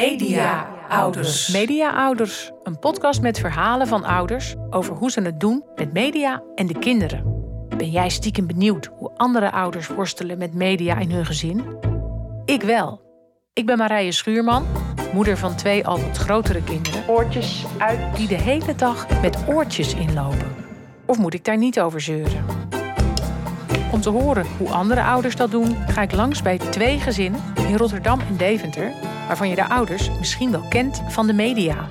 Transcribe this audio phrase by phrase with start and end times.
[0.00, 1.48] Media-ouders.
[1.48, 6.66] Media-ouders, een podcast met verhalen van ouders over hoe ze het doen met media en
[6.66, 7.44] de kinderen.
[7.76, 11.76] Ben jij stiekem benieuwd hoe andere ouders worstelen met media in hun gezin?
[12.44, 13.00] Ik wel.
[13.52, 14.66] Ik ben Marije Schuurman,
[15.12, 17.08] moeder van twee al wat grotere kinderen.
[17.08, 20.54] Oortjes uit die de hele dag met oortjes inlopen.
[21.06, 22.59] Of moet ik daar niet over zeuren?
[23.92, 27.76] Om te horen hoe andere ouders dat doen, ga ik langs bij twee gezinnen in
[27.76, 28.92] Rotterdam en Deventer,
[29.26, 31.88] waarvan je de ouders misschien wel kent van de media.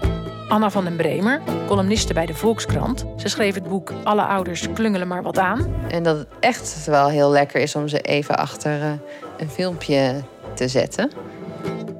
[0.47, 3.05] Anna van den Bremer, columniste bij de Volkskrant.
[3.17, 5.73] Ze schreef het boek Alle ouders klungelen maar wat aan.
[5.89, 8.91] En dat het echt wel heel lekker is om ze even achter eh,
[9.37, 10.23] een filmpje
[10.55, 11.11] te zetten.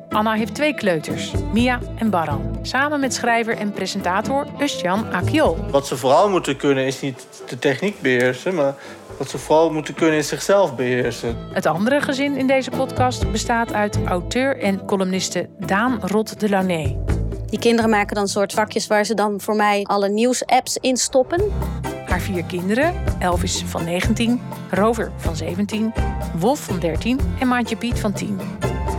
[0.10, 2.60] Anna heeft twee kleuters, Mia en Baran.
[2.62, 5.58] Samen met schrijver en presentator Ustjan Akiol.
[5.72, 8.74] Wat ze vooral moeten kunnen is niet de techniek beheersen, maar
[9.20, 11.38] wat ze vooral moeten kunnen is zichzelf beheersen.
[11.54, 16.98] Het andere gezin in deze podcast bestaat uit auteur en columniste Daan Rot de Launay.
[17.46, 21.52] Die kinderen maken dan soort vakjes waar ze dan voor mij alle nieuwsapps in stoppen.
[22.06, 25.94] Haar vier kinderen, Elvis van 19, Rover van 17,
[26.38, 28.40] Wolf van 13 en Maatje Piet van 10.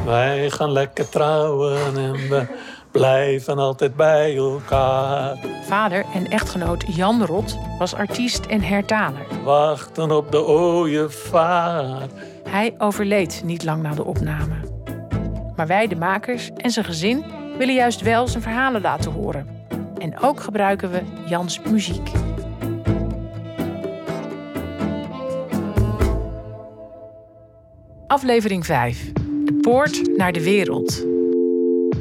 [0.05, 2.47] Wij gaan lekker trouwen en we
[2.91, 5.37] blijven altijd bij elkaar.
[5.63, 9.27] Vader en echtgenoot Jan Rot was artiest en hertaler.
[9.45, 12.09] Wachten op de ooievaar.
[12.49, 14.55] Hij overleed niet lang na de opname.
[15.57, 17.25] Maar wij, de makers en zijn gezin,
[17.59, 19.47] willen juist wel zijn verhalen laten horen.
[19.99, 22.11] En ook gebruiken we Jans muziek.
[28.07, 29.13] Aflevering 5.
[29.45, 31.05] De poort naar de wereld.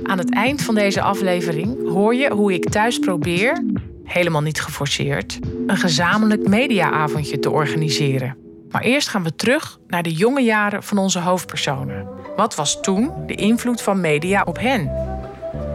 [0.10, 3.64] Aan het eind van deze aflevering hoor je hoe ik thuis probeer,
[4.04, 8.38] helemaal niet geforceerd, een gezamenlijk mediaavondje te organiseren.
[8.72, 12.08] Maar eerst gaan we terug naar de jonge jaren van onze hoofdpersonen.
[12.36, 14.92] Wat was toen de invloed van media op hen?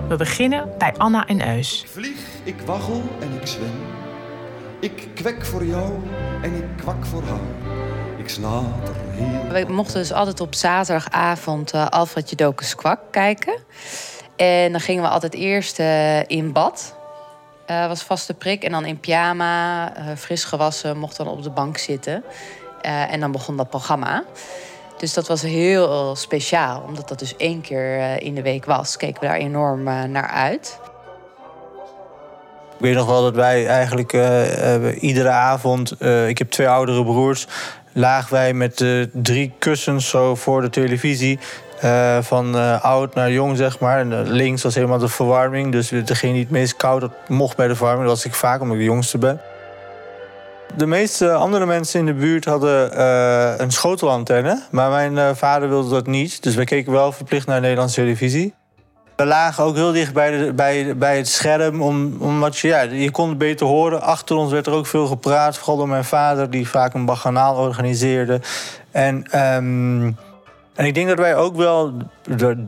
[0.09, 1.83] We beginnen bij Anna en Eus.
[1.83, 3.75] Ik vlieg, ik waggel en ik zwem.
[4.81, 5.93] Ik kwek voor jou
[6.43, 7.75] en ik kwak voor haar.
[8.19, 9.67] Ik snater heel...
[9.67, 13.59] We mochten dus altijd op zaterdagavond uh, Alfred Jodokus Kwak kijken.
[14.37, 16.97] En dan gingen we altijd eerst uh, in bad.
[17.71, 18.65] Uh, was vaste prik.
[18.65, 22.25] En dan in pyjama, fris gewassen, mocht dan op de bank zitten.
[22.83, 24.25] en dan begon dat programma.
[24.99, 28.97] Dus dat was heel speciaal, omdat dat dus één keer in de week was.
[28.97, 30.79] Keken we daar enorm naar uit.
[32.75, 34.13] Ik weet nog wel dat wij eigenlijk
[35.01, 37.47] iedere avond, ik heb twee oudere broers,
[37.93, 41.39] lagen wij met drie kussens zo voor de televisie.
[42.21, 43.99] Van oud naar jong, zeg maar.
[43.99, 45.73] En links was helemaal de verwarming.
[45.73, 48.09] Dus degene die het meest koud had, mocht bij de verwarming.
[48.09, 49.41] Dat was ik vaak, omdat ik de jongste ben.
[50.77, 53.03] De meeste andere mensen in de buurt hadden
[53.63, 54.63] een schotelantenne.
[54.71, 56.43] Maar mijn vader wilde dat niet.
[56.43, 58.55] Dus wij keken wel verplicht naar Nederlandse televisie.
[59.17, 61.83] We lagen ook heel dicht bij, de, bij, bij het scherm.
[61.83, 64.03] Om, omdat je, ja, je kon het beter horen.
[64.03, 65.57] Achter ons werd er ook veel gepraat.
[65.57, 68.41] Vooral door mijn vader, die vaak een baganaal organiseerde.
[68.91, 70.17] En, um,
[70.75, 71.93] en ik denk dat wij ook wel,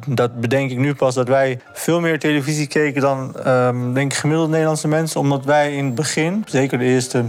[0.06, 4.18] dat bedenk ik nu pas, dat wij veel meer televisie keken dan um, denk ik,
[4.18, 5.20] gemiddeld Nederlandse mensen.
[5.20, 7.24] Omdat wij in het begin, zeker de eerste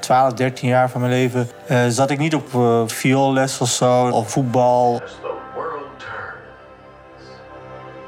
[0.00, 4.08] 12, 13 jaar van mijn leven uh, zat ik niet op uh, vioolles of zo,
[4.08, 5.02] of voetbal.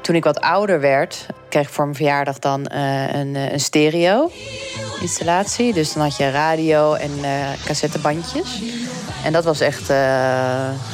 [0.01, 5.73] Toen ik wat ouder werd, kreeg ik voor mijn verjaardag dan uh, een, een stereo-installatie.
[5.73, 7.11] Dus dan had je radio en
[7.65, 8.61] cassettebandjes.
[9.23, 9.91] En dat was echt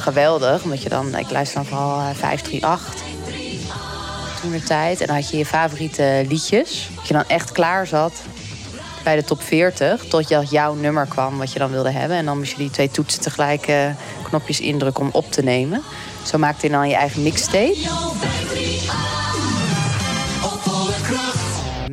[0.00, 3.06] geweldig, omdat je dan, ik luister dan vooral 538
[4.40, 5.00] toen de tijd.
[5.00, 6.88] En dan had je je favoriete liedjes.
[6.94, 8.12] Dat je dan echt klaar zat
[9.02, 12.16] bij de top 40 tot jouw nummer kwam wat je dan wilde hebben.
[12.16, 13.76] En dan moest je die twee toetsen tegelijk uh,
[14.22, 15.82] knopjes indrukken om op te nemen.
[16.26, 17.76] Zo maakte je dan je eigen mixtape.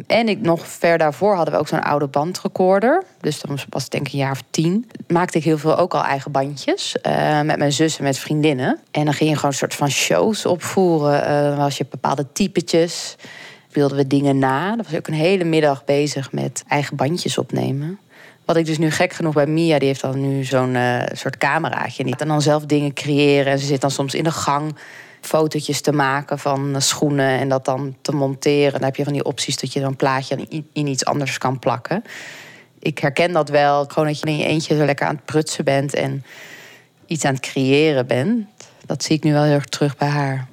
[0.07, 3.03] En ik, nog ver daarvoor hadden we ook zo'n oude bandrecorder.
[3.21, 4.89] Dus dan was het denk ik een jaar of tien.
[5.07, 6.95] Maakte ik heel veel ook al eigen bandjes.
[7.07, 8.79] Uh, met mijn zus en met vriendinnen.
[8.91, 11.21] En dan ging je gewoon een soort van shows opvoeren.
[11.21, 13.15] Uh, dan was je bepaalde typetjes
[13.75, 14.75] speelden we dingen na.
[14.75, 17.99] Dat was ook een hele middag bezig met eigen bandjes opnemen.
[18.45, 21.37] Wat ik dus nu gek genoeg bij Mia, die heeft dan nu zo'n uh, soort
[21.37, 22.03] cameraatje.
[22.03, 23.51] En dan zelf dingen creëren.
[23.51, 24.75] En ze zit dan soms in de gang
[25.25, 28.71] fotootjes te maken van schoenen en dat dan te monteren.
[28.71, 31.59] Dan heb je van die opties dat je dan een plaatje in iets anders kan
[31.59, 32.03] plakken.
[32.79, 33.85] Ik herken dat wel.
[33.85, 36.23] Gewoon dat je in je eentje zo lekker aan het prutsen bent en
[37.05, 38.47] iets aan het creëren bent.
[38.85, 40.47] Dat zie ik nu wel heel erg terug bij haar.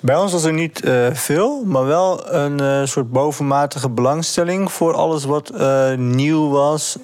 [0.00, 4.94] Bij ons was er niet uh, veel, maar wel een uh, soort bovenmatige belangstelling voor
[4.94, 5.52] alles wat
[5.96, 6.98] nieuw was.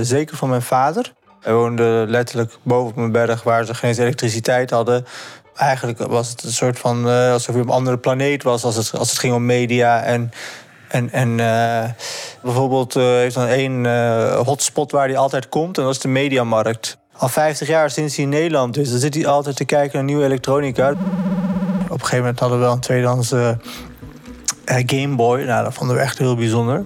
[0.00, 1.12] zeker van mijn vader.
[1.44, 5.04] Hij woonde letterlijk boven op een berg waar ze geen elektriciteit hadden.
[5.56, 8.76] Eigenlijk was het een soort van uh, alsof je op een andere planeet was als
[8.76, 10.02] het, als het ging om media.
[10.02, 10.32] En,
[10.88, 11.84] en, en uh,
[12.42, 13.86] bijvoorbeeld uh, heeft dan één
[14.36, 16.98] hotspot waar hij altijd komt, en dat is de mediamarkt.
[17.16, 20.04] Al 50 jaar sinds hij in Nederland is, dan zit hij altijd te kijken naar
[20.04, 20.90] nieuwe elektronica.
[20.90, 20.98] Op
[21.90, 23.32] een gegeven moment hadden we wel een tweedehands
[24.64, 25.40] Game Boy.
[25.40, 26.84] Nou, dat vonden we echt heel bijzonder.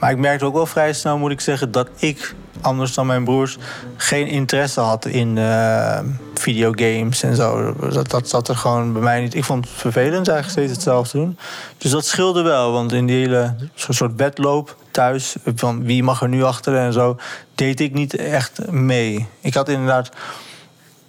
[0.00, 3.24] Maar ik merkte ook wel vrij snel, moet ik zeggen, dat ik anders dan mijn
[3.24, 3.58] broers,
[3.96, 5.98] geen interesse had in uh,
[6.34, 7.74] videogames en zo.
[7.92, 9.34] Dat, dat zat er gewoon bij mij niet.
[9.34, 11.38] Ik vond het vervelend eigenlijk steeds hetzelfde doen.
[11.78, 16.28] Dus dat scheelde wel, want in die hele soort bedloop thuis, van wie mag er
[16.28, 17.16] nu achter en zo,
[17.54, 19.26] deed ik niet echt mee.
[19.40, 20.10] Ik had inderdaad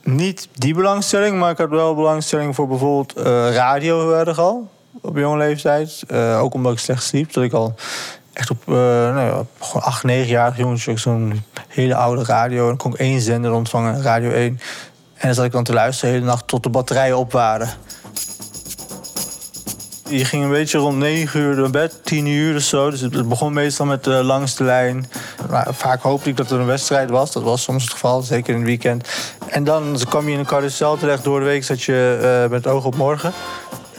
[0.03, 3.23] niet die belangstelling, maar ik had wel belangstelling voor bijvoorbeeld uh,
[3.53, 4.69] radio heel erg al.
[5.01, 6.03] Op jonge leeftijd.
[6.11, 7.33] Uh, ook omdat ik slecht sliep.
[7.33, 7.75] Dat ik al
[8.39, 12.61] echt op uh, nou ja, gewoon 8, 9 jaar jongetje zo'n hele oude radio.
[12.61, 14.59] En dan kon ik één zender ontvangen, Radio 1.
[15.13, 17.69] En dan zat ik dan te luisteren de hele nacht tot de batterijen op waren.
[20.09, 22.89] Je ging een beetje rond 9 uur naar bed, 10 uur of zo.
[22.89, 25.09] Dus het begon meestal met de langste lijn.
[25.49, 27.31] Maar vaak hoopte ik dat er een wedstrijd was.
[27.31, 29.09] Dat was soms het geval, zeker in het weekend.
[29.47, 31.23] En dan kwam je in een carousel terecht.
[31.23, 33.33] Door de week zat je uh, met oog op morgen.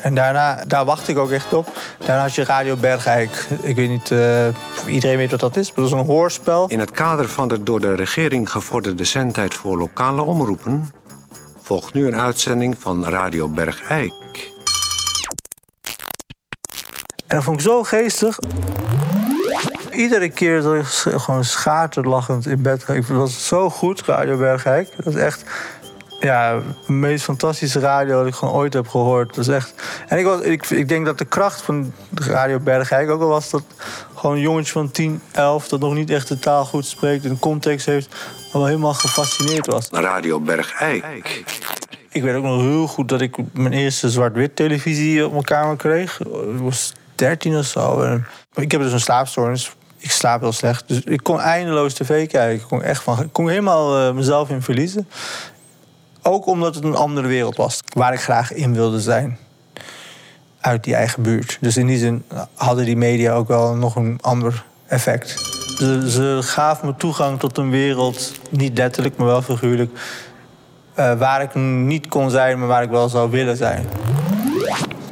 [0.02, 1.68] En daarna, daar wacht ik ook echt op.
[2.06, 3.46] Daarna had je Radio Bergijk.
[3.62, 6.68] Ik weet niet uh, of iedereen weet wat dat is, maar dat is een hoorspel.
[6.68, 10.92] In het kader van de door de regering gevorderde zendtijd voor lokale omroepen...
[11.62, 14.12] volgt nu een uitzending van Radio Bergijk.
[17.26, 18.38] En dat vond ik zo geestig.
[19.90, 20.86] Iedere keer dat ik
[21.20, 22.88] gewoon schaterlachend in bed.
[22.88, 24.92] Ik vond dat zo goed, Radio Bergijk.
[24.96, 25.44] Dat is echt
[26.20, 29.34] ja, de meest fantastische radio dat ik gewoon ooit heb gehoord.
[29.34, 29.74] Dat is echt...
[30.08, 33.50] En ik, was, ik, ik denk dat de kracht van Radio Bergijk ook al was
[33.50, 33.62] dat
[34.14, 37.38] gewoon een jongetje van 10, 11 dat nog niet echt de taal goed spreekt en
[37.38, 38.14] context heeft,
[38.52, 39.88] al helemaal gefascineerd was.
[39.90, 41.42] Radio Bergijk.
[42.08, 45.76] Ik weet ook nog heel goed dat ik mijn eerste zwart-wit televisie op mijn kamer
[45.76, 46.20] kreeg.
[46.20, 48.02] Ik was 13 of zo.
[48.02, 49.72] En ik heb dus een slaapstoornis.
[49.98, 50.88] Ik slaap heel slecht.
[50.88, 52.54] Dus ik kon eindeloos tv kijken.
[52.54, 55.08] Ik kon, echt van, ik kon helemaal uh, mezelf in verliezen.
[56.22, 59.38] Ook omdat het een andere wereld was waar ik graag in wilde zijn.
[60.60, 61.58] Uit die eigen buurt.
[61.60, 62.24] Dus in die zin
[62.54, 65.28] hadden die media ook wel nog een ander effect.
[65.78, 69.98] Ze, gaven me toegang tot een wereld, niet letterlijk, maar wel figuurlijk.
[70.98, 73.86] Uh, waar ik niet kon zijn, maar waar ik wel zou willen zijn.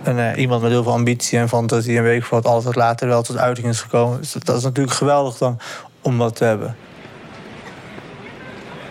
[0.03, 3.09] En uh, iemand met heel veel ambitie en fantasie en weet ik wat, wat later
[3.09, 4.21] wel tot uiting is gekomen.
[4.21, 5.59] Dus dat is natuurlijk geweldig dan
[6.03, 6.77] om dat te hebben.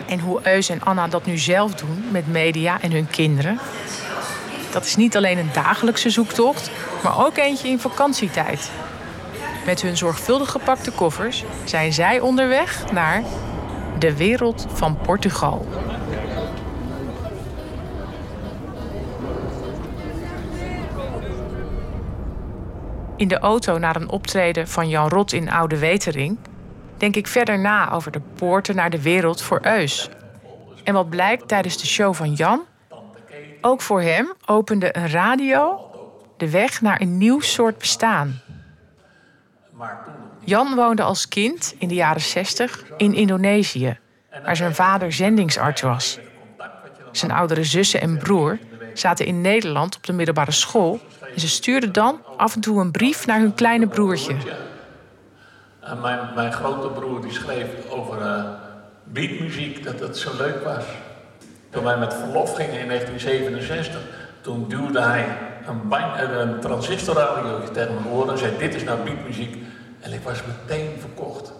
[0.08, 3.58] En hoe Eus en Anna dat nu zelf doen met media en hun kinderen.
[4.72, 6.70] Dat is niet alleen een dagelijkse zoektocht,
[7.02, 8.70] maar ook eentje in vakantietijd.
[9.66, 13.22] Met hun zorgvuldig gepakte koffers zijn zij onderweg naar
[13.98, 15.66] de wereld van Portugal.
[23.16, 26.38] In de auto naar een optreden van Jan Rot in Oude Wetering
[26.98, 30.08] denk ik verder na over de poorten naar de wereld voor Eus.
[30.84, 32.60] En wat blijkt tijdens de show van Jan?
[33.60, 35.90] Ook voor hem opende een radio
[36.36, 38.40] de weg naar een nieuw soort bestaan.
[40.44, 43.98] Jan woonde als kind in de jaren 60 in Indonesië,
[44.44, 46.18] waar zijn vader zendingsarts was.
[47.12, 48.58] Zijn oudere zussen en broer
[48.94, 51.00] zaten in Nederland op de middelbare school
[51.34, 54.36] en ze stuurden dan af en toe een brief naar hun kleine broertje.
[55.88, 58.44] En mijn, mijn grote broer die schreef over uh,
[59.04, 60.84] beatmuziek, dat het zo leuk was.
[61.70, 64.00] Toen wij met verlof gingen in 1967,
[64.40, 69.56] toen duwde hij een, een transistorradio tegen mijn oren en zei: Dit is nou beatmuziek.
[70.00, 71.52] En ik was meteen verkocht.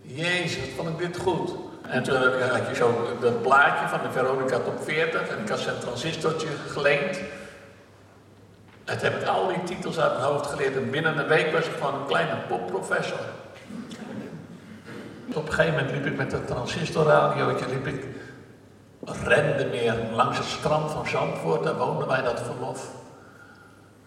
[0.00, 1.54] Jezus, vond ik dit goed.
[1.88, 2.16] En toen
[2.50, 6.48] had je zo dat plaatje van de Veronica Top 40 en ik had zijn transistortje
[6.68, 7.20] geleend.
[8.84, 11.66] Het heb ik al die titels uit mijn hoofd geleerd en binnen een week was
[11.66, 13.20] ik gewoon een kleine popprofessor.
[15.28, 18.06] Op een gegeven moment liep ik met dat transistorradiootje, liep ik,
[19.24, 22.90] rende meer langs het strand van Zandvoort, daar woonden wij dat verlof.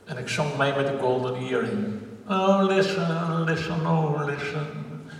[0.05, 1.99] En ik zong mee met de Golden Earring.
[2.29, 4.67] Oh, listen, listen, oh, listen.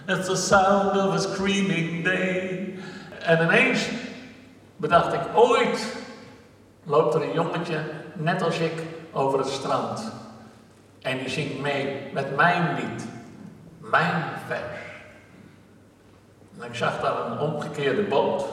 [0.07, 2.73] It's the sound of a screaming day.
[3.19, 3.89] En ineens
[4.75, 5.95] bedacht ik, ooit
[6.83, 7.79] loopt er een jongetje,
[8.13, 8.73] net als ik,
[9.11, 10.11] over het strand.
[11.01, 13.07] En die zingt mee met mijn lied,
[13.79, 14.84] mijn vers.
[16.59, 18.45] En ik zag daar een omgekeerde boot.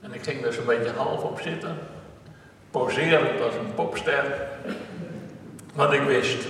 [0.00, 1.78] En ik ging er zo'n beetje half op zitten.
[2.70, 4.48] Poserend als een popster.
[5.74, 6.46] Want ik wist,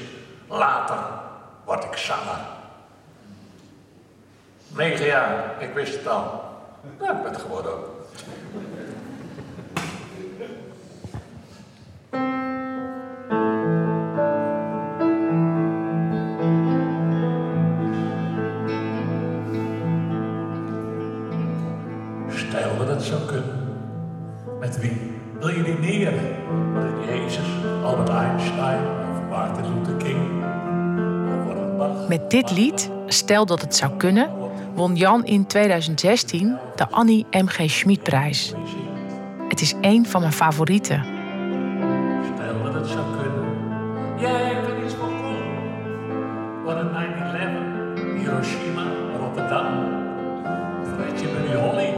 [0.49, 0.99] later
[1.65, 2.41] word ik zanger.
[4.69, 6.45] Negen jaar, ik wist het al.
[6.99, 7.89] Nou, ik ben het geworden ook.
[32.33, 34.31] Dit lied, Stel dat het zou kunnen,
[34.75, 37.71] won Jan in 2016 de Annie M.G.
[37.71, 38.55] Schmidprijs.
[39.49, 41.05] Het is één van mijn favorieten.
[42.35, 43.45] Stel dat het zou kunnen.
[44.19, 46.65] Jij kan iets voorkomen.
[46.65, 46.91] Wat een
[48.17, 48.85] 9-11, Hiroshima,
[49.19, 49.67] Rotterdam.
[50.83, 51.95] Of je Buddy Holly.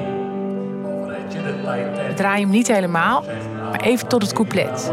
[0.85, 3.25] Of red je de We draaien hem niet helemaal,
[3.71, 4.93] maar even tot het couplet.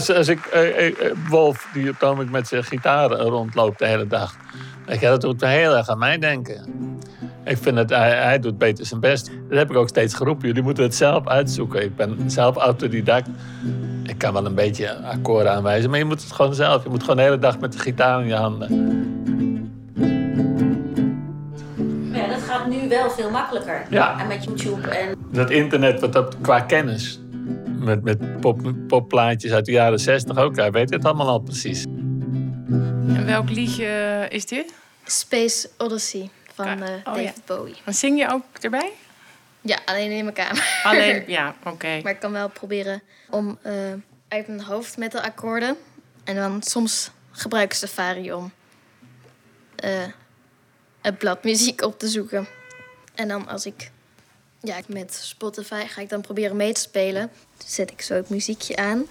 [0.00, 0.94] Als, als ik, eh, eh,
[1.28, 4.34] Wolf, die ogenblik met zijn gitaar rondloopt de hele dag.
[4.86, 6.64] Ik, dat doet heel erg aan mij denken.
[7.44, 9.30] Ik vind het, hij, hij doet beter zijn best.
[9.48, 10.46] Dat heb ik ook steeds geroepen.
[10.46, 11.82] Jullie moeten het zelf uitzoeken.
[11.82, 13.28] Ik ben zelf autodidact.
[14.02, 16.82] Ik kan wel een beetje akkoorden aanwijzen, maar je moet het gewoon zelf.
[16.82, 18.68] Je moet gewoon de hele dag met de gitaar in je handen.
[22.12, 23.86] Ja, dat gaat nu wel veel makkelijker.
[23.90, 24.20] Ja.
[24.20, 27.20] En met YouTube en Dat internet, wat dat qua kennis.
[27.80, 30.56] Met, met pop, popplaatjes uit de jaren 60 ook.
[30.56, 31.84] Hij weet het allemaal al precies.
[31.84, 34.74] En welk liedje is dit?
[35.04, 37.32] Space Odyssey van eh, Oh, David ja.
[37.46, 37.76] Bowie.
[37.84, 38.92] Dan zing je ook erbij?
[39.60, 40.80] Ja, alleen in mijn kamer.
[40.82, 42.00] Alleen, ja, oké.
[42.02, 43.72] maar ik kan wel proberen om eh,
[44.28, 45.76] uit mijn hoofd met de akkoorden.
[46.24, 48.52] En dan soms gebruik ik Safari om
[49.76, 50.04] eh
[51.00, 52.46] het blad muziek op te zoeken.
[53.14, 53.90] En dan als ik
[54.60, 57.30] ja, met Spotify ga ik dan proberen mee te spelen.
[57.66, 59.06] Zet ik zo het muziekje aan.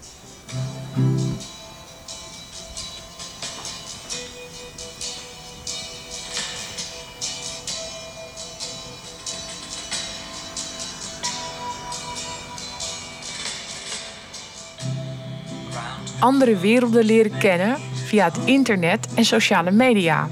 [16.20, 20.28] Andere werelden leren kennen via het internet en sociale media.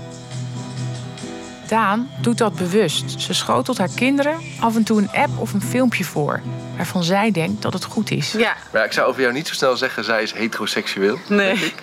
[1.68, 3.20] Daan doet dat bewust.
[3.20, 6.40] Ze schotelt haar kinderen af en toe een app of een filmpje voor...
[6.76, 8.32] waarvan zij denkt dat het goed is.
[8.32, 11.18] Ja, Maar ik zou over jou niet zo snel zeggen, zij is heteroseksueel.
[11.28, 11.46] nee.
[11.54, 11.82] denk ik.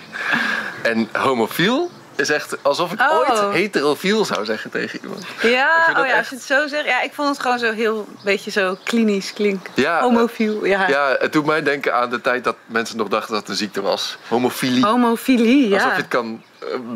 [0.82, 3.16] En homofiel is echt alsof ik Oh.
[3.18, 5.24] ooit heterofiel zou zeggen tegen iemand.
[5.42, 6.84] Ja, oh ja, als je het zo zegt.
[6.86, 9.72] Ja, ik vond het gewoon zo heel, beetje zo klinisch klinken.
[9.74, 10.88] Ja, Homofiel, ja.
[10.88, 13.56] Ja, het doet mij denken aan de tijd dat mensen nog dachten dat het een
[13.56, 14.16] ziekte was.
[14.28, 14.84] Homofilie.
[14.86, 15.96] Homofilie, Alsof je ja.
[15.96, 16.42] het kan,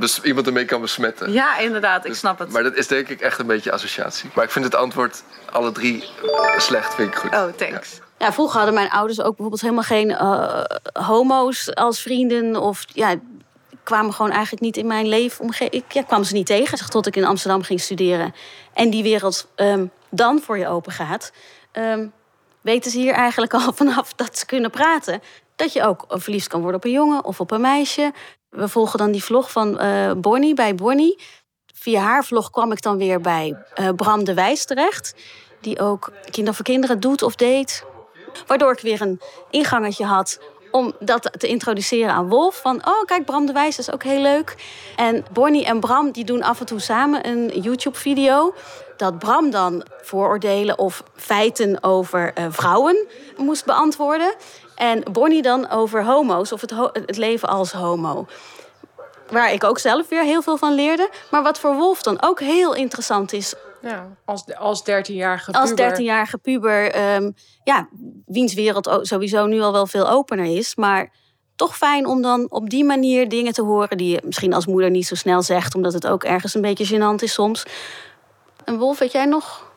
[0.01, 1.33] eh, iemand ermee kan besmetten.
[1.33, 2.53] Ja, inderdaad, ik Dus- snap het.
[2.53, 4.31] Maar dat is denk ik echt een beetje associatie.
[4.35, 5.23] Maar ik vind het antwoord
[5.53, 7.31] alle drie eh, slecht, vind ik goed.
[7.35, 7.99] Oh, thanks.
[8.19, 10.61] Ja, vroeger hadden mijn ouders ook bijvoorbeeld helemaal geen eh,
[10.93, 12.57] homo's als vrienden.
[12.57, 13.15] Of ja,
[13.91, 15.83] kwamen gewoon eigenlijk niet in mijn leefomgeving.
[15.83, 18.35] Ik ja, kwam ze niet tegen tot ik in Amsterdam ging studeren.
[18.73, 21.33] En die wereld ehm, dan voor je open gaat.
[21.73, 22.07] ehm,
[22.61, 25.23] weten ze hier eigenlijk al vanaf dat ze kunnen praten.
[25.57, 28.13] Dat je ook verliefd kan worden op een jongen of op een meisje.
[28.49, 31.19] We volgen dan die vlog van eh Bonnie bij Bonnie.
[31.75, 35.15] Via haar vlog kwam ik dan weer bij eh, Bram de Wijs terecht.
[35.61, 37.85] Die ook Kinder voor Kinderen doet of deed.
[38.47, 39.21] Waardoor ik weer een
[39.51, 42.61] ingangetje had om dat te introduceren aan Wolf.
[42.61, 44.57] Van, oh kijk, Bram de Wijs is ook heel leuk.
[44.97, 48.55] En Bonnie en Bram die doen af en toe samen een YouTube-video.
[48.97, 54.35] Dat Bram dan vooroordelen of feiten over eh, vrouwen moest beantwoorden.
[54.75, 58.27] En Bonnie dan over homo's of het, het leven als homo.
[59.31, 61.11] Waar ik ook zelf weer heel veel van leerde.
[61.31, 66.39] Maar wat voor Wolf dan ook heel interessant is Ja, als, als 13-jarige als 13-jarige
[66.39, 67.31] puber, ehm,
[67.65, 67.89] ja,
[68.27, 70.75] wiens wereld sowieso nu al wel veel opener is.
[70.75, 71.13] Maar
[71.57, 74.91] toch fijn om dan op die manier dingen te horen die je misschien als moeder
[74.91, 77.65] niet zo snel zegt, omdat het ook ergens een beetje gênant is soms.
[78.65, 79.73] En Wolf, weet jij nog?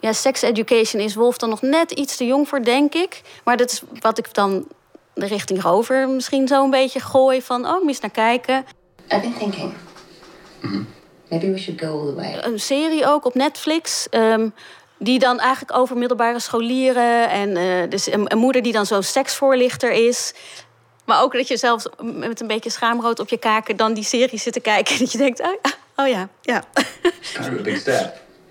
[0.00, 3.22] Ja, sex education is Wolf dan nog net iets te jong voor, denk ik.
[3.44, 4.66] Maar dat is wat ik dan
[5.14, 8.64] de richting Rover misschien zo een beetje gooi van, oh, mis naar kijken.
[9.08, 9.72] I've been thinking.
[11.38, 12.38] Maybe we should go all the way.
[12.52, 14.06] een serie ook op Netflix.
[14.10, 14.48] ehm,
[14.98, 17.30] die dan eigenlijk over middelbare scholieren.
[17.30, 20.34] En eh, dus een, een moeder die dan zo'n seksvoorlichter is.
[21.04, 24.38] Maar ook dat je zelfs met een beetje schaamrood op je kaken dan die serie
[24.38, 24.98] zit te kijken.
[25.00, 26.64] Dat je denkt, oh ja, oh ja, ja.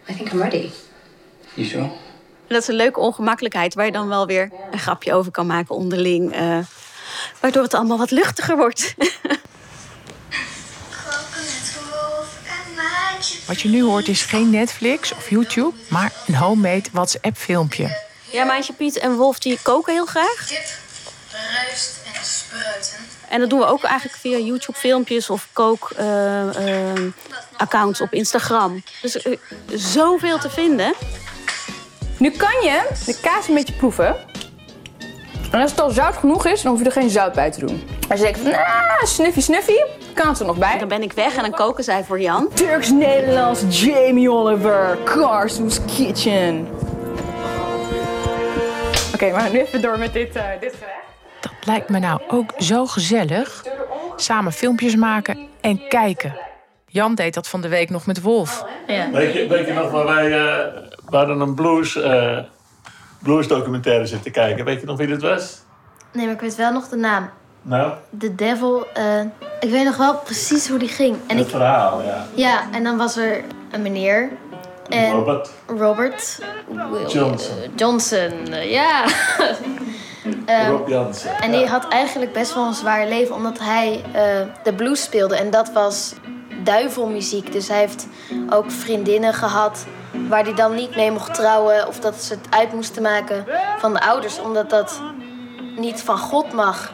[0.10, 0.70] I think I'm ready.
[1.54, 1.92] Hierzo?
[2.48, 5.76] Dat is een leuke ongemakkelijkheid waar je dan wel weer een grapje over kan maken
[5.76, 6.34] onderling.
[6.34, 6.58] eh,
[7.40, 8.94] waardoor het allemaal wat luchtiger wordt.
[13.48, 17.98] Wat je nu hoort is geen Netflix of YouTube, maar een homemade WhatsApp-filmpje.
[18.32, 20.46] Ja, Maantje Piet en Wolf die koken heel graag.
[20.48, 20.66] Kip,
[21.32, 22.98] ruist en spruiten.
[23.30, 28.84] En dat doen we ook eigenlijk via YouTube-filmpjes of kook-accounts op Instagram.
[29.02, 29.38] Dus eh,
[29.74, 30.94] zoveel te vinden.
[32.18, 34.16] Nu kan je de kaas een beetje proeven.
[35.52, 37.60] En als het al zout genoeg is, dan hoef je er geen zout bij te
[37.60, 37.84] doen.
[38.10, 39.78] Als je denkt van, ah, snuffy snuffy,
[40.16, 40.78] kan het er nog bij.
[40.78, 42.50] Dan ben ik weg en dan koken zij voor Jan.
[42.54, 46.68] Turks-Nederlands Jamie Oliver, Carso's Kitchen.
[49.14, 50.94] Oké, maar nu even door met dit, eh, dit gerecht.
[51.40, 53.64] Dat lijkt me nou ook zo gezellig.
[54.16, 56.38] Samen filmpjes maken en kijken.
[56.88, 58.66] Jan deed dat van de week nog met Wolf.
[58.88, 62.38] Weet, je, weet je nog waar wij eh, we hadden een blues, eh,
[63.20, 64.66] blues documentaire zitten kijken?
[64.66, 65.64] Weet je nog wie dit was?
[66.12, 67.30] Nee, maar ik weet wel nog de naam.
[67.68, 68.86] Nou, The Devil.
[68.94, 69.20] eh,
[69.60, 71.18] ik weet nog wel precies hoe die ging.
[71.28, 72.26] En het ik, verhaal, ja.
[72.34, 74.30] ja, en dan was er een meneer.
[74.90, 75.50] En Robert.
[75.68, 76.40] Robert
[76.92, 77.56] Will- Johnson.
[77.64, 79.04] eh, Johnson, eh, ja.
[80.46, 81.38] Ehm, Rob Jansen.
[81.42, 84.04] En die had eigenlijk best wel een zwaar leven, omdat hij
[84.64, 85.36] de blues speelde.
[85.36, 86.14] En dat was
[86.64, 87.52] duivelmuziek.
[87.52, 88.08] Dus hij heeft
[88.50, 89.86] ook vriendinnen gehad
[90.30, 91.88] waar hij dan niet mee mocht trouwen.
[91.88, 93.46] Of dat ze het uit moesten maken
[93.78, 95.02] van de ouders, omdat dat
[95.78, 96.94] niet van God mag.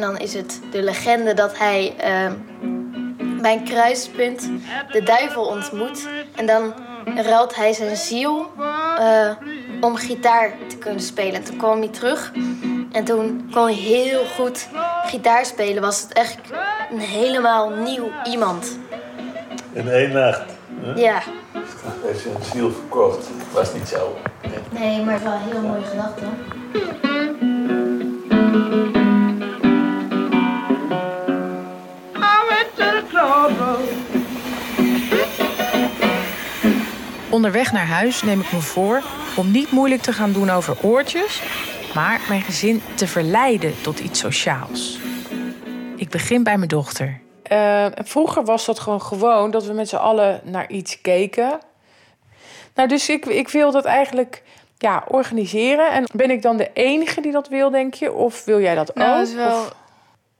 [0.00, 2.30] En dan is het de legende dat hij eh,
[3.40, 4.50] bij een kruispunt
[4.92, 6.08] de duivel ontmoet.
[6.36, 6.74] En dan
[7.16, 8.46] ruilt hij zijn ziel
[8.98, 9.30] eh,
[9.80, 11.34] om gitaar te kunnen spelen.
[11.34, 12.32] En toen kwam hij terug.
[12.92, 14.68] En toen kon hij heel goed
[15.04, 15.82] gitaar spelen.
[15.82, 16.38] Was het echt
[16.90, 18.78] een helemaal nieuw iemand.
[19.72, 20.42] In één nacht.
[20.80, 20.92] hè?
[21.00, 21.22] Ja.
[22.06, 23.28] Heeft zijn ziel verkocht.
[23.52, 24.16] Was niet zo.
[24.70, 26.24] Nee, maar wel een heel mooie gedachte.
[37.30, 39.02] Onderweg naar huis neem ik me voor
[39.36, 41.42] om niet moeilijk te gaan doen over oortjes,
[41.94, 44.98] maar mijn gezin te verleiden tot iets sociaals.
[45.96, 47.20] Ik begin bij mijn dochter.
[47.42, 51.58] Eh, vroeger was dat gewoon gewoon dat we met z'n allen naar iets keken.
[52.74, 54.42] Nou, dus ik, ik wil dat eigenlijk
[54.78, 55.90] ja, organiseren.
[55.92, 58.12] En ben ik dan de enige die dat wil, denk je?
[58.12, 59.18] Of wil jij dat Nou, ook?
[59.18, 59.74] het is, wel, Of-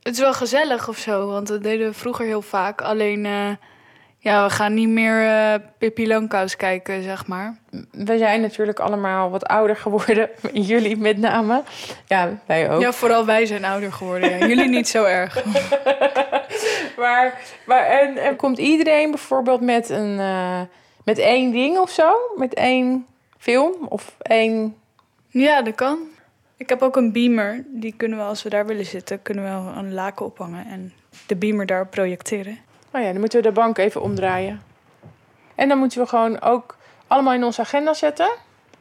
[0.03, 2.83] het is wel gezellig of zo, want dat deden we vroeger heel vaak.
[2.83, 3.48] Alleen, eh,
[4.23, 7.57] ja, we gaan niet meer eh Pippi kijken, zeg maar.
[7.91, 10.31] We zijn natuurlijk allemaal wat ouder geworden.
[10.53, 11.63] Jullie met name.
[12.07, 12.81] Ja, wij ook.
[12.81, 14.39] Ja, vooral wij zijn ouder geworden.
[14.39, 14.47] Ja.
[14.47, 15.43] Jullie niet zo erg.
[16.97, 20.61] Maar, maar en, en komt iedereen bijvoorbeeld met, een, eh,
[21.05, 22.13] met één ding of zo?
[22.37, 23.07] Met één
[23.39, 24.77] film of één...
[25.29, 25.99] Ja, dat kan.
[26.57, 27.65] Ik heb ook een beamer.
[27.67, 30.93] Die kunnen we, als we daar willen zitten, kunnen we een laken ophangen en
[31.27, 32.59] de beamer daar projecteren.
[32.92, 34.62] Oh ja, dan moeten we de bank even omdraaien.
[35.55, 36.76] En dan moeten we gewoon ook
[37.07, 38.31] allemaal in onze agenda zetten.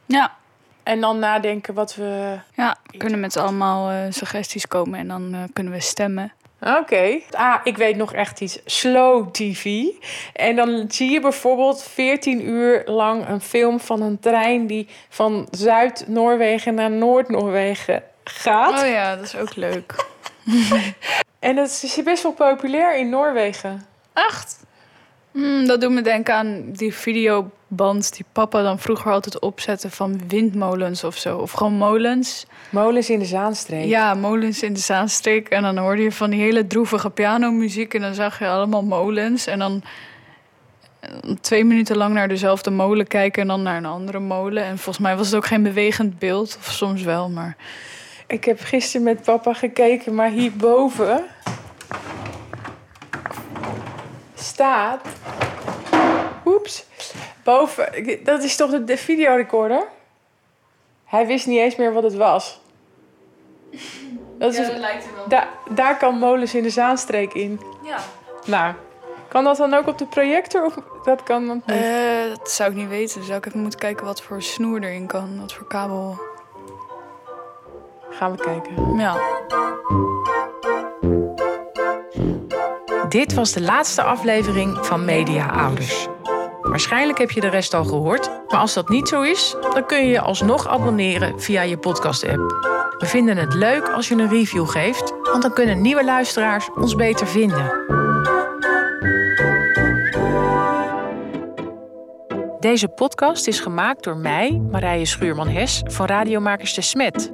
[0.06, 0.34] Ja.
[0.82, 2.38] En dan nadenken wat we...
[2.54, 6.32] Ja, kunnen met z'n allemaal eh, suggesties komen en dan eh, kunnen we stemmen.
[6.60, 7.20] Oké.
[7.30, 8.60] Ah, ik weet nog echt iets.
[8.64, 9.84] Slow TV.
[10.32, 15.48] En dan zie je bijvoorbeeld 14 uur lang een film van een trein die van
[15.50, 18.82] Zuid-Noorwegen naar Noord-Noorwegen gaat.
[18.82, 19.94] Oh ja, dat is ook leuk.
[21.40, 23.86] En dat is best wel populair in Noorwegen.
[24.26, 24.64] Echt?
[25.32, 30.20] Hmm, dat doet me denken aan die videoband die papa dan vroeger altijd opzette van
[30.28, 31.36] windmolens of zo.
[31.36, 32.46] Of gewoon molens.
[32.70, 33.84] Molens in de Zaanstreek.
[33.84, 35.48] Ja, molens in de Zaanstreek.
[35.48, 37.94] En dan hoorde je van die hele droevige pianomuziek.
[37.94, 39.46] En dan zag je allemaal molens.
[39.46, 39.82] En dan
[41.00, 44.64] eh, twee minuten lang naar dezelfde molen kijken en dan naar een andere molen.
[44.64, 46.56] En volgens mij was het ook geen bewegend beeld.
[46.58, 47.56] Of soms wel, maar...
[48.26, 51.24] Ik heb gisteren met papa gekeken, maar hierboven
[54.64, 55.00] staat.
[56.44, 56.84] Oeps.
[57.44, 57.88] Boven.
[58.24, 59.82] Dat is toch de, de videorecorder?
[61.04, 62.60] Hij wist niet eens meer wat het was.
[64.38, 65.28] Dat is Ja, het- dat lijkt er wel.
[65.28, 67.60] Da- daar kan molens in de Zaanstreek in.
[67.84, 67.98] Ja.
[68.46, 68.74] Nou,
[69.28, 70.64] kan dat dan ook op de projector?
[70.64, 71.76] Of dat kan dan niet?
[71.76, 73.24] Eh, dat zou ik niet weten.
[73.24, 75.40] Zou ik even moeten kijken wat voor snoer erin kan.
[75.40, 76.18] Wat voor kabel.
[78.10, 78.96] Gaan we kijken.
[78.98, 79.16] Ja.
[83.10, 86.08] Dit was de laatste aflevering van Media Ouders.
[86.62, 90.04] Waarschijnlijk heb je de rest al gehoord, maar als dat niet zo is, dan kun
[90.04, 92.38] je je alsnog abonneren via je podcast-app.
[92.98, 96.94] We vinden het leuk als je een review geeft, want dan kunnen nieuwe luisteraars ons
[96.94, 97.72] beter vinden.
[102.60, 107.32] Deze podcast is gemaakt door mij, Marije Schuurman-Hes, van Radiomakers de Smet.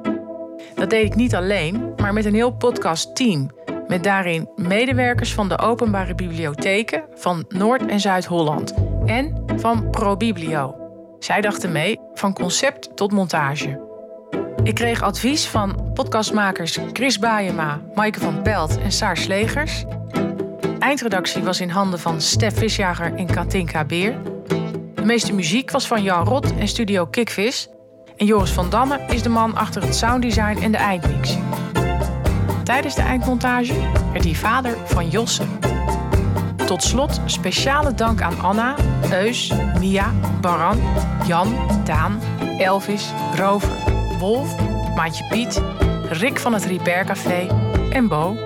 [0.75, 3.56] Dat deed ik niet alleen, maar met een heel podcastteam.
[3.89, 8.75] Met daarin medewerkers van de openbare bibliotheken van Noord- en Zuid-Holland
[9.07, 10.75] en van ProBiblio.
[11.19, 13.85] Zij dachten mee van concept tot montage.
[14.63, 19.85] Ik kreeg advies van podcastmakers Chris Baayema, Maaike van Pelt en Saar Slegers.
[20.79, 24.15] Eindredactie was in handen van Stef Visjager en Katinka Beer.
[24.95, 27.69] De meeste muziek was van Jan Rot en Studio Kickvis.
[28.17, 31.37] En Joris van Damme is de man achter het sounddesign en de eindmix.
[32.67, 33.75] Tijdens de eindmontage
[34.13, 35.43] werd hij vader van Josse.
[36.67, 38.75] Tot slot speciale dank aan Anna,
[39.11, 40.81] Eus, Mia, Baran,
[41.27, 42.21] Jan, Daan,
[42.59, 43.71] Elvis, Rover,
[44.19, 44.57] Wolf,
[44.97, 45.63] Maatje Piet,
[46.09, 47.47] Rick van het Repair Café
[47.91, 48.37] en Bo